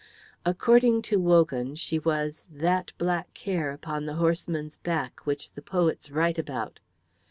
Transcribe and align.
According 0.47 1.03
to 1.03 1.19
Wogan, 1.19 1.75
she 1.75 1.99
was 1.99 2.47
"that 2.49 2.91
black 2.97 3.35
care 3.35 3.71
upon 3.71 4.07
the 4.07 4.15
horseman's 4.15 4.77
back 4.77 5.27
which 5.27 5.51
the 5.53 5.61
poets 5.61 6.09
write 6.09 6.39
about." 6.39 6.79